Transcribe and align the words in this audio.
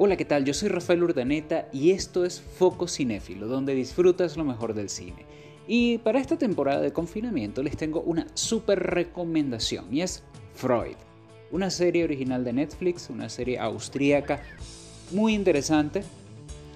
Hola, 0.00 0.16
¿qué 0.16 0.24
tal? 0.24 0.44
Yo 0.44 0.54
soy 0.54 0.68
Rafael 0.68 1.02
Urdaneta 1.02 1.68
y 1.72 1.90
esto 1.90 2.24
es 2.24 2.40
Foco 2.40 2.86
Cinéfilo, 2.86 3.48
donde 3.48 3.74
disfrutas 3.74 4.36
lo 4.36 4.44
mejor 4.44 4.72
del 4.72 4.90
cine. 4.90 5.26
Y 5.66 5.98
para 5.98 6.20
esta 6.20 6.38
temporada 6.38 6.80
de 6.80 6.92
confinamiento 6.92 7.64
les 7.64 7.76
tengo 7.76 8.02
una 8.02 8.28
súper 8.34 8.78
recomendación 8.78 9.86
y 9.92 10.02
es 10.02 10.22
Freud, 10.54 10.94
una 11.50 11.68
serie 11.70 12.04
original 12.04 12.44
de 12.44 12.52
Netflix, 12.52 13.10
una 13.10 13.28
serie 13.28 13.58
austríaca 13.58 14.40
muy 15.10 15.34
interesante 15.34 16.04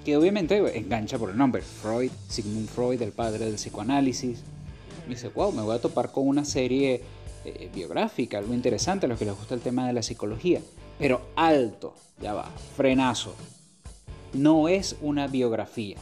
que 0.04 0.16
obviamente 0.16 0.77
engancha 0.77 1.16
por 1.16 1.30
el 1.30 1.39
nombre, 1.39 1.62
Freud, 1.62 2.11
Sigmund 2.27 2.68
Freud, 2.70 3.00
el 3.02 3.12
padre 3.12 3.45
del 3.45 3.54
psicoanálisis. 3.54 4.43
Y 5.07 5.11
dice, 5.11 5.29
wow, 5.29 5.52
me 5.52 5.62
voy 5.62 5.77
a 5.77 5.80
topar 5.80 6.11
con 6.11 6.27
una 6.27 6.45
serie 6.45 7.02
eh, 7.45 7.70
biográfica, 7.73 8.39
algo 8.39 8.52
interesante 8.52 9.07
a 9.07 9.09
los 9.09 9.16
que 9.16 9.27
les 9.27 9.36
gusta 9.36 9.54
el 9.54 9.61
tema 9.61 9.86
de 9.86 9.93
la 9.93 10.02
psicología. 10.02 10.61
Pero 10.98 11.22
alto, 11.36 11.95
ya 12.20 12.34
va, 12.34 12.50
frenazo. 12.77 13.34
No 14.32 14.68
es 14.68 14.96
una 15.00 15.26
biografía, 15.26 15.96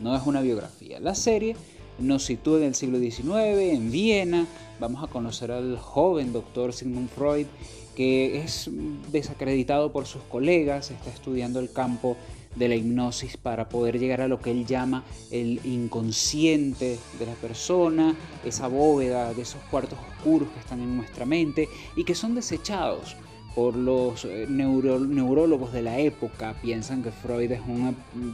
no 0.00 0.14
es 0.16 0.22
una 0.26 0.40
biografía. 0.40 1.00
La 1.00 1.14
serie 1.14 1.56
nos 1.98 2.24
sitúa 2.24 2.58
en 2.58 2.64
el 2.64 2.74
siglo 2.74 2.98
XIX, 2.98 3.28
en 3.58 3.90
Viena. 3.90 4.46
Vamos 4.78 5.04
a 5.04 5.06
conocer 5.06 5.52
al 5.52 5.78
joven 5.78 6.32
doctor 6.32 6.72
Sigmund 6.72 7.10
Freud, 7.10 7.46
que 7.94 8.42
es 8.42 8.70
desacreditado 9.12 9.92
por 9.92 10.06
sus 10.06 10.22
colegas, 10.22 10.90
está 10.90 11.10
estudiando 11.10 11.60
el 11.60 11.72
campo 11.72 12.16
de 12.56 12.68
la 12.68 12.74
hipnosis 12.74 13.36
para 13.36 13.68
poder 13.68 13.98
llegar 13.98 14.20
a 14.20 14.28
lo 14.28 14.40
que 14.40 14.50
él 14.50 14.66
llama 14.66 15.04
el 15.30 15.60
inconsciente 15.64 16.98
de 17.18 17.26
la 17.26 17.34
persona, 17.34 18.16
esa 18.44 18.66
bóveda 18.66 19.32
de 19.34 19.42
esos 19.42 19.60
cuartos 19.70 19.98
oscuros 20.16 20.48
que 20.50 20.60
están 20.60 20.80
en 20.80 20.96
nuestra 20.96 21.26
mente 21.26 21.68
y 21.96 22.04
que 22.04 22.14
son 22.14 22.34
desechados 22.34 23.16
por 23.54 23.76
los 23.76 24.24
eh, 24.24 24.46
neurólogos 24.48 25.72
de 25.72 25.82
la 25.82 25.98
época, 25.98 26.54
piensan 26.62 27.02
que 27.02 27.10
Freud 27.10 27.50
es 27.50 27.60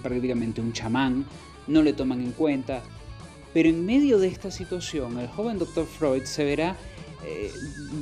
prácticamente 0.02 0.60
un 0.60 0.72
chamán, 0.72 1.24
no 1.66 1.82
le 1.82 1.92
toman 1.92 2.20
en 2.20 2.32
cuenta. 2.32 2.82
Pero 3.52 3.68
en 3.68 3.86
medio 3.86 4.18
de 4.18 4.28
esta 4.28 4.50
situación, 4.50 5.18
el 5.18 5.28
joven 5.28 5.58
doctor 5.58 5.86
Freud 5.86 6.24
se 6.24 6.44
verá 6.44 6.76
eh, 7.24 7.50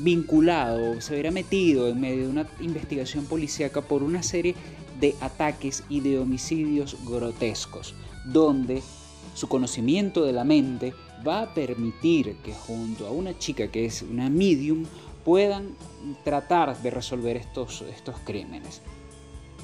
vinculado, 0.02 1.00
se 1.00 1.14
verá 1.14 1.30
metido 1.30 1.88
en 1.88 2.00
medio 2.00 2.24
de 2.24 2.28
una 2.28 2.46
investigación 2.60 3.24
policíaca 3.26 3.80
por 3.80 4.02
una 4.02 4.22
serie 4.22 4.54
de 5.00 5.14
ataques 5.20 5.84
y 5.88 6.00
de 6.00 6.18
homicidios 6.18 6.96
grotescos, 7.06 7.94
donde 8.24 8.82
su 9.34 9.48
conocimiento 9.48 10.24
de 10.24 10.32
la 10.32 10.44
mente 10.44 10.94
va 11.26 11.42
a 11.42 11.54
permitir 11.54 12.36
que 12.44 12.52
junto 12.52 13.06
a 13.06 13.10
una 13.10 13.38
chica 13.38 13.68
que 13.68 13.84
es 13.86 14.02
una 14.02 14.28
medium 14.28 14.84
puedan 15.24 15.74
tratar 16.22 16.76
de 16.82 16.90
resolver 16.90 17.36
estos, 17.36 17.82
estos 17.82 18.16
crímenes. 18.24 18.80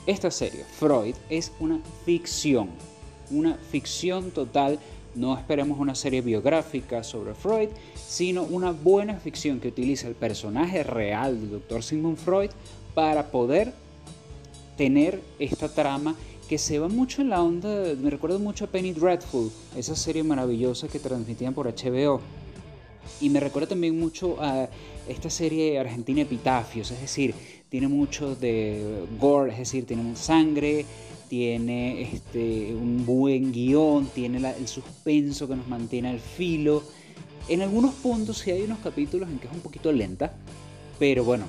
Esta 0.06 0.30
serie, 0.30 0.64
Freud, 0.64 1.14
es 1.28 1.52
una 1.60 1.80
ficción, 2.04 2.70
una 3.30 3.54
ficción 3.54 4.30
total. 4.30 4.78
No 5.14 5.36
esperemos 5.36 5.78
una 5.78 5.94
serie 5.94 6.22
biográfica 6.22 7.04
sobre 7.04 7.34
Freud, 7.34 7.68
sino 7.94 8.42
una 8.44 8.72
buena 8.72 9.16
ficción 9.16 9.60
que 9.60 9.68
utiliza 9.68 10.08
el 10.08 10.14
personaje 10.14 10.82
real 10.82 11.38
del 11.38 11.50
Dr. 11.50 11.82
Sigmund 11.82 12.16
Freud 12.16 12.50
para 12.94 13.30
poder 13.30 13.74
tener 14.76 15.20
esta 15.38 15.68
trama 15.68 16.16
que 16.48 16.58
se 16.58 16.78
va 16.78 16.88
mucho 16.88 17.22
en 17.22 17.30
la 17.30 17.42
onda, 17.42 17.94
me 18.00 18.10
recuerdo 18.10 18.40
mucho 18.40 18.64
a 18.64 18.66
Penny 18.66 18.92
Dreadful, 18.92 19.52
esa 19.76 19.94
serie 19.94 20.24
maravillosa 20.24 20.88
que 20.88 20.98
transmitían 20.98 21.54
por 21.54 21.66
HBO. 21.66 22.20
Y 23.20 23.30
me 23.30 23.40
recuerda 23.40 23.70
también 23.70 23.98
mucho 23.98 24.40
a 24.40 24.68
esta 25.08 25.30
serie 25.30 25.78
argentina 25.78 26.22
Epitafios, 26.22 26.90
es 26.90 27.00
decir, 27.00 27.34
tiene 27.68 27.88
mucho 27.88 28.34
de 28.34 29.04
gore, 29.18 29.52
es 29.52 29.58
decir, 29.58 29.86
tiene 29.86 30.16
sangre, 30.16 30.84
tiene 31.28 32.02
este, 32.02 32.74
un 32.74 33.04
buen 33.06 33.52
guion, 33.52 34.06
tiene 34.06 34.38
el 34.58 34.66
suspenso 34.66 35.46
que 35.48 35.56
nos 35.56 35.68
mantiene 35.68 36.08
al 36.10 36.20
filo. 36.20 36.82
En 37.48 37.62
algunos 37.62 37.94
puntos 37.94 38.38
sí 38.38 38.50
hay 38.50 38.62
unos 38.62 38.78
capítulos 38.80 39.28
en 39.28 39.38
que 39.38 39.46
es 39.46 39.52
un 39.52 39.60
poquito 39.60 39.92
lenta, 39.92 40.32
pero 40.98 41.24
bueno, 41.24 41.44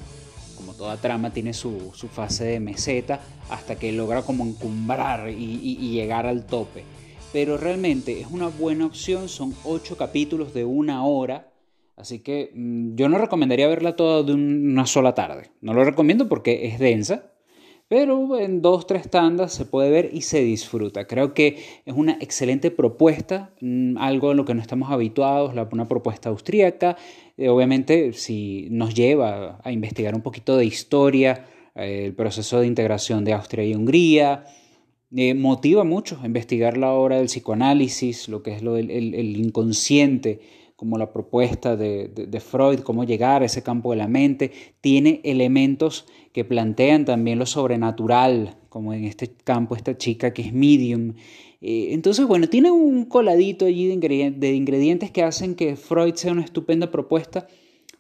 como 0.56 0.74
toda 0.74 0.98
trama 0.98 1.32
tiene 1.32 1.54
su, 1.54 1.92
fase 2.12 2.46
de 2.46 2.60
meseta 2.60 3.22
hasta 3.50 3.78
que 3.78 3.92
logra 3.92 4.22
como 4.22 4.46
encumbrar 4.46 5.30
y 5.30 5.90
llegar 5.90 6.28
al 6.28 6.46
tope. 6.46 6.84
Pero 7.34 7.58
realmente 7.58 8.20
es 8.20 8.28
una 8.28 8.48
buena 8.48 8.86
opción, 8.86 9.30
son 9.30 9.56
ocho 9.64 9.96
capítulos 9.98 10.54
de 10.54 10.66
una 10.66 11.06
hora 11.06 11.52
Así 12.02 12.20
que 12.20 12.52
mm, 12.54 12.96
yo 12.96 13.10
no 13.10 13.20
recomendaría 13.20 13.68
verla 13.68 13.96
toda 13.96 14.24
de 14.24 14.34
una 14.34 14.88
sola 14.88 15.14
tarde. 15.14 15.52
No 15.62 15.74
lo 15.74 15.84
recomiendo 15.84 16.28
porque 16.28 16.66
es 16.66 16.80
densa, 16.80 17.32
pero 17.88 18.40
en 18.40 18.62
dos, 18.64 18.88
tres 18.88 19.10
tandas 19.10 19.54
se 19.54 19.66
puede 19.66 19.92
ver 19.92 20.10
y 20.12 20.22
se 20.22 20.42
disfruta. 20.42 21.06
Creo 21.06 21.36
que 21.36 21.64
es 21.86 21.94
una 21.94 22.14
excelente 22.20 22.72
propuesta, 22.72 23.54
mm, 23.62 23.98
algo 23.98 24.32
en 24.32 24.38
lo 24.38 24.46
que 24.46 24.56
no 24.56 24.62
estamos 24.62 24.90
habituados, 24.90 25.54
una 25.72 25.88
propuesta 25.88 26.30
austríaca. 26.30 26.98
Eh, 27.38 27.50
obviamente, 27.50 28.14
si 28.14 28.68
nos 28.72 28.96
lleva 28.96 29.60
a 29.64 29.72
investigar 29.72 30.16
un 30.16 30.22
poquito 30.22 30.58
de 30.58 30.66
historia, 30.66 31.46
eh, 31.76 32.06
el 32.08 32.16
proceso 32.16 32.60
de 32.62 32.68
integración 32.68 33.24
de 33.24 33.34
Austria 33.34 33.64
y 33.64 33.76
Hungría, 33.76 34.46
eh, 35.16 35.34
motiva 35.34 35.84
mucho 35.84 36.20
investigar 36.24 36.78
la 36.78 36.92
obra 36.92 37.18
del 37.18 37.26
psicoanálisis, 37.26 38.30
lo 38.30 38.44
que 38.44 38.54
es 38.54 38.62
lo, 38.62 38.78
el 38.78 39.38
inconsciente 39.38 40.40
como 40.82 40.98
la 40.98 41.14
propuesta 41.14 41.76
de, 41.76 42.40
Freud, 42.44 42.80
cómo 42.80 43.04
llegar 43.04 43.44
a 43.44 43.46
ese 43.46 43.62
campo 43.62 43.92
de 43.92 43.98
la 43.98 44.08
mente, 44.08 44.52
tiene 44.82 45.22
elementos 45.24 46.08
que 46.34 46.44
plantean 46.44 47.06
también 47.06 47.38
lo 47.38 47.46
sobrenatural, 47.46 48.58
como 48.68 48.92
en 48.92 49.06
este 49.06 49.32
campo 49.32 49.76
esta 49.76 49.96
chica 49.96 50.34
que 50.34 50.42
es 50.42 50.54
medium. 50.54 51.14
Eh, 51.62 51.90
entonces, 51.92 52.26
bueno, 52.26 52.50
tiene 52.50 52.72
un 52.72 53.06
coladito 53.06 53.68
allí 53.68 53.86
de 53.86 53.94
ingredientes, 53.94 54.42
de 54.42 54.56
ingredientes 54.56 55.12
que 55.12 55.22
hacen 55.22 55.54
que 55.54 55.76
Freud 55.76 56.16
sea 56.16 56.32
una 56.32 56.44
estupenda 56.44 56.90
propuesta 56.90 57.46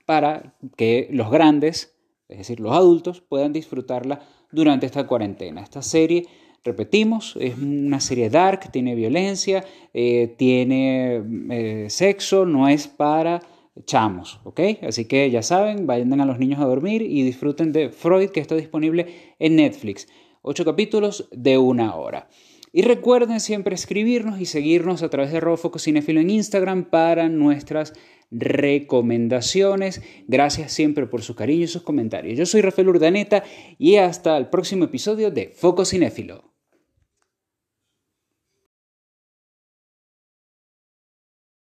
para 0.08 0.56
que 0.76 1.08
los 1.12 1.30
grandes, 1.30 1.94
es 2.30 2.40
decir, 2.40 2.60
los 2.60 2.74
adultos, 2.74 3.22
puedan 3.22 3.54
disfrutarla 3.54 4.22
durante 4.52 4.88
esta 4.88 5.06
cuarentena. 5.06 5.62
Esta 5.62 5.84
serie 5.84 6.26
Repetimos, 6.64 7.38
es 7.40 7.58
una 7.58 8.00
serie 8.00 8.30
dark, 8.30 8.72
tiene 8.72 8.94
violencia, 8.94 9.66
eh, 9.94 10.36
tiene 10.38 11.24
eh, 11.50 11.90
sexo, 11.90 12.46
no 12.46 12.68
es 12.68 12.88
para 12.88 13.42
chamos, 13.86 14.40
¿ok? 14.44 14.60
Así 14.84 15.06
que 15.06 15.32
ya 15.32 15.42
saben, 15.42 15.88
vayan 15.88 16.22
a 16.22 16.26
los 16.26 16.38
niños 16.38 16.60
a 16.60 16.66
dormir 16.66 17.02
y 17.02 17.24
disfruten 17.24 17.72
de 17.72 17.90
Freud 17.90 18.30
que 18.30 18.42
está 18.42 18.56
disponible 18.56 19.08
en 19.40 19.56
Netflix. 19.56 20.08
Ocho 20.44 20.64
capítulos 20.64 21.30
de 21.32 21.58
una 21.58 21.96
hora. 21.96 22.30
Y 22.74 22.84
recuerden 22.84 23.40
siempre 23.40 23.76
escribirnos 23.76 24.40
y 24.40 24.46
seguirnos 24.46 25.04
a 25.04 25.10
través 25.10 25.32
de 25.32 25.40
Rofoco 25.40 25.80
Cinefilo 25.80 26.22
en 26.22 26.30
Instagram 26.30 26.90
para 26.90 27.28
nuestras 27.28 27.94
recomendaciones. 28.32 30.02
Gracias 30.28 30.72
siempre 30.72 31.06
por 31.06 31.22
su 31.22 31.36
cariño 31.36 31.64
y 31.64 31.68
sus 31.68 31.82
comentarios. 31.82 32.38
Yo 32.38 32.46
soy 32.46 32.62
Rafael 32.62 32.90
Urdaneta 32.90 33.44
y 33.78 33.98
hasta 33.98 34.38
el 34.38 34.48
próximo 34.50 34.86
episodio 34.86 35.32
de 35.32 35.50
Foco 35.50 35.86
Cinéfilo. 35.86 36.51